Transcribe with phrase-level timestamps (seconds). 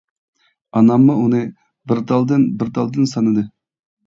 [0.79, 1.41] ئاناممۇ ئۇنى
[1.93, 3.47] بىر تالدىن بىر تالدىن سانىدى.